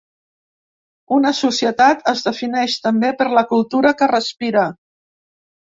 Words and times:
Una 1.17 1.33
societat 1.41 2.09
es 2.13 2.25
defineix, 2.29 2.79
també, 2.89 3.15
per 3.21 3.31
la 3.41 3.47
cultura 3.55 3.97
que 4.03 4.13
respira. 4.17 4.67